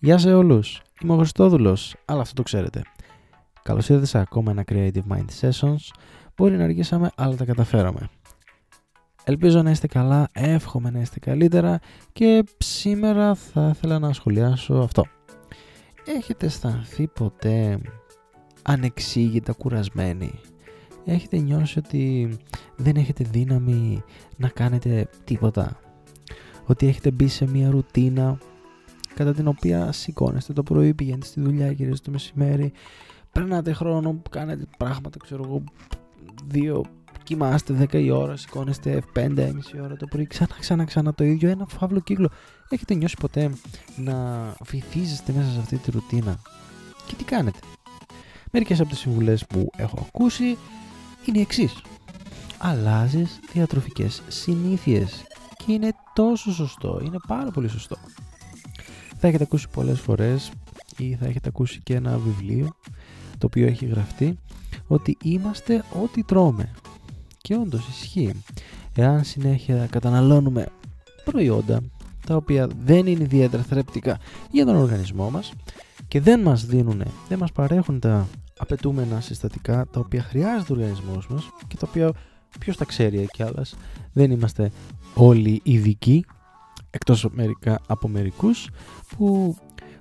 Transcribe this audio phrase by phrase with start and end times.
[0.00, 2.82] Γεια σε όλους, είμαι ο Χριστόδουλος, αλλά αυτό το ξέρετε.
[3.62, 5.76] Καλώς ήρθατε σε ακόμα ένα Creative Mind Sessions.
[6.36, 8.08] Μπορεί να αργήσαμε, αλλά τα καταφέραμε.
[9.24, 11.78] Ελπίζω να είστε καλά, εύχομαι να είστε καλύτερα
[12.12, 15.04] και σήμερα θα ήθελα να σχολιάσω αυτό.
[16.06, 17.80] Έχετε αισθανθεί ποτέ
[18.62, 20.40] ανεξήγητα κουρασμένοι;
[21.04, 22.36] Έχετε νιώσει ότι
[22.76, 24.02] δεν έχετε δύναμη
[24.36, 25.80] να κάνετε τίποτα;
[26.66, 28.38] Ότι έχετε μπει σε μια ρουτίνα
[29.18, 32.72] κατά την οποία σηκώνεστε το πρωί, πηγαίνετε στη δουλειά, γυρίζετε το μεσημέρι,
[33.32, 35.62] περνάτε χρόνο που κάνετε πράγματα, ξέρω εγώ,
[36.46, 36.84] δύο,
[37.22, 39.50] κοιμάστε 10 η ώρα, σηκώνεστε 5-6
[39.82, 42.30] ώρα το πρωί, ξανά, ξανά, ξανά το ίδιο, ένα φαύλο κύκλο.
[42.68, 43.50] Έχετε νιώσει ποτέ
[43.96, 44.16] να
[44.64, 46.40] βυθίζεστε μέσα σε αυτή τη ρουτίνα;
[47.06, 47.58] Και τι κάνετε;
[48.52, 50.56] Μερικές από τις συμβουλές που έχω ακούσει
[51.24, 51.82] είναι οι εξής.
[52.58, 55.24] Αλλάζεις διατροφικές συνήθειες
[55.56, 57.96] και είναι τόσο σωστό, είναι πάρα πολύ σωστό.
[59.20, 60.50] Θα έχετε ακούσει πολλές φορές
[60.96, 62.68] ή θα έχετε ακούσει και ένα βιβλίο
[63.38, 64.38] το οποίο έχει γραφτεί
[64.86, 66.70] ότι είμαστε ό,τι τρώμε.
[67.38, 68.42] Και όντως ισχύει.
[68.94, 70.66] Εάν συνέχεια καταναλώνουμε
[71.24, 71.80] προϊόντα
[72.26, 74.18] τα οποία δεν είναι ιδιαίτερα θρεπτικά
[74.50, 75.52] για τον οργανισμό μας
[76.08, 81.28] και δεν μας δίνουν, δεν μας παρέχουν τα απαιτούμενα συστατικά τα οποία χρειάζεται ο οργανισμός
[81.28, 82.12] μας και τα οποία
[82.60, 83.74] ποιος τα ξέρει κι άλλας
[84.12, 84.70] δεν είμαστε
[85.14, 86.24] όλοι ειδικοί
[86.90, 88.70] εκτός μερικά από μερικούς
[89.16, 89.56] που,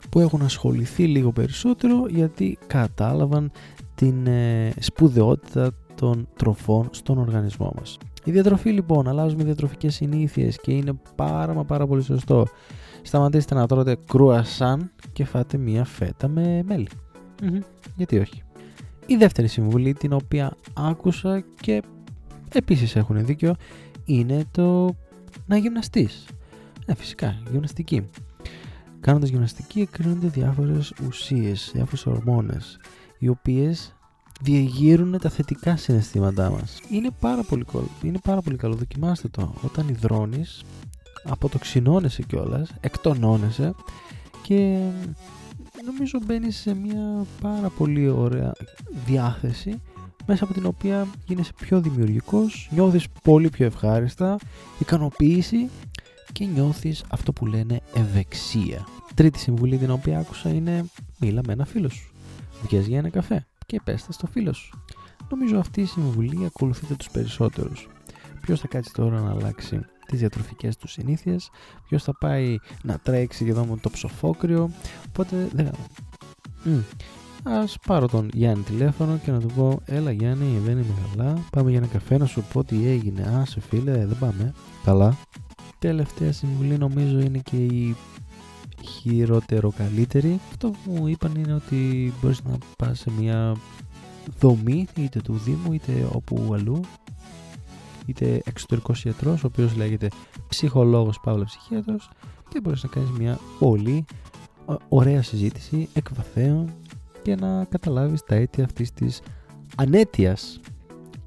[0.09, 3.51] που έχουν ασχοληθεί λίγο περισσότερο γιατί κατάλαβαν
[3.95, 7.97] την ε, σπουδαιότητα των τροφών στον οργανισμό μας.
[8.23, 12.45] Η διατροφή λοιπόν, αλλάζουμε διατροφικές συνήθειες και είναι πάρα μα πάρα πολύ σωστό.
[13.01, 16.87] Σταματήστε να τρώτε κρουασάν και φάτε μία φέτα με μελι
[17.95, 18.43] Γιατί όχι;
[19.05, 21.81] Η δεύτερη συμβουλή την οποία άκουσα και
[22.53, 23.55] επίσης έχουν δίκιο
[24.05, 24.95] είναι το
[25.45, 26.25] να γυμναστείς.
[26.87, 28.09] Ναι, φυσικά, γυμναστική.
[28.99, 32.79] Κάνοντας γυμναστική εκκρίνονται διάφορες ουσίες, διάφορες ορμόνες,
[33.19, 33.95] οι οποίες
[34.41, 36.79] διεγείρουν τα θετικά συναισθήματά μας.
[36.89, 37.65] Είναι πάρα πολύ,
[38.01, 39.53] είναι πάρα πολύ καλό, δοκιμάστε το.
[39.63, 40.63] Όταν υδρώνεις,
[41.23, 43.73] αποτοξινώνεσαι κιόλας, εκτονώνεσαι
[44.41, 44.89] και
[45.85, 48.51] νομίζω μπαίνεις σε μια πάρα πολύ ωραία
[49.05, 49.81] διάθεση
[50.25, 54.37] μέσα από την οποία γίνεσαι πιο δημιουργικός, νιώθεις πολύ πιο ευχάριστα,
[54.79, 55.69] ικανοποίηση
[56.31, 58.87] και νιώθεις αυτό που λένε ευεξία.
[59.15, 60.85] Τρίτη συμβουλή την οποία άκουσα είναι
[61.19, 62.11] μίλα με ένα φίλο σου.
[62.61, 64.83] Βγες για ένα καφέ και πες στο φίλο σου.
[65.29, 67.87] Νομίζω αυτή η συμβουλή ακολουθείται τους περισσότερους.
[68.41, 71.49] Ποιος θα κάτσει τώρα να αλλάξει τις διατροφικές του συνήθειες,
[71.87, 74.71] ποιος θα πάει να τρέξει εδώ με το ψοφόκριο,
[75.07, 75.71] οπότε δεν
[76.65, 76.83] mm.
[77.43, 81.69] Ας πάρω τον Γιάννη τηλέφωνο και να του πω Έλα Γιάννη δεν είμαι καλά Πάμε
[81.69, 85.17] για ένα καφέ να σου πω τι έγινε Α σε φίλε δεν πάμε Καλά
[85.79, 87.95] Τελευταία συμβουλή νομίζω είναι και η
[88.83, 90.39] χειρότερο καλύτερη.
[90.49, 93.55] Αυτό που μου είπαν είναι ότι μπορείς να πας σε μια
[94.39, 96.81] δομή είτε του Δήμου είτε όπου αλλού
[98.05, 100.07] είτε εξωτερικός ιατρός ο οποίος λέγεται
[100.47, 102.09] ψυχολόγος παύλα ψυχίατρος
[102.49, 104.05] και μπορείς να κάνεις μια πολύ
[104.89, 106.73] ωραία συζήτηση εκβαθέων
[107.21, 109.21] και να καταλάβεις τα αίτια αυτής της
[109.75, 110.59] ανέτειας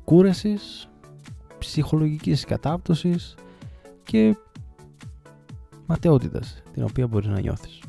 [0.05, 0.89] κούρασης,
[1.59, 3.35] ψυχολογικής κατάπτωσης
[4.11, 4.37] και
[5.87, 7.83] ματαιότητας την οποία μπορείς να νιώθεις.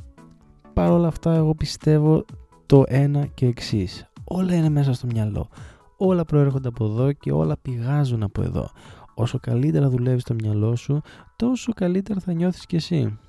[0.73, 2.25] Παρ' όλα αυτά εγώ πιστεύω
[2.65, 4.09] το ένα και εξής.
[4.23, 5.49] Όλα είναι μέσα στο μυαλό.
[5.97, 8.69] Όλα προέρχονται από εδώ και όλα πηγάζουν από εδώ.
[9.15, 11.01] Όσο καλύτερα δουλεύεις το μυαλό σου,
[11.35, 13.19] τόσο καλύτερα θα νιώθεις κι εσύ.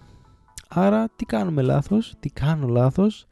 [0.69, 3.27] Άρα τι κάνουμε λάθος, τι κάνω λάθος,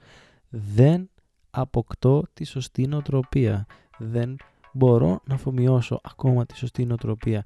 [0.49, 1.11] δεν
[1.51, 3.67] αποκτώ τη σωστή νοοτροπία.
[3.99, 4.37] Δεν
[4.73, 7.43] μπορώ να αφομοιώσω ακόμα τη σωστή νοοτροπία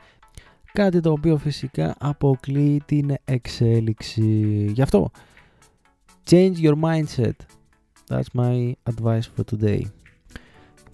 [0.78, 4.22] κάτι το οποίο φυσικά αποκλείει την εξέλιξη.
[4.74, 5.10] Γι' αυτό,
[6.30, 7.32] change your mindset.
[8.08, 9.80] That's my advice for today.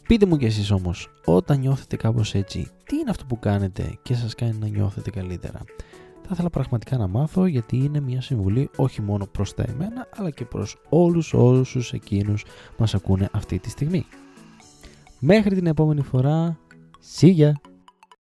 [0.06, 4.14] Πείτε μου κι εσείς όμως, όταν νιώθετε κάπως έτσι, τι είναι αυτό που κάνετε και
[4.14, 5.58] σας κάνει να νιώθετε καλύτερα;
[6.22, 10.30] Θα ήθελα πραγματικά να μάθω γιατί είναι μια συμβουλή όχι μόνο προς τα εμένα αλλά
[10.30, 12.44] και προς όλους όσους εκείνους
[12.78, 14.06] μας ακούνε αυτή τη στιγμή.
[15.18, 16.58] Μέχρι την επόμενη φορά,
[17.18, 17.52] see ya!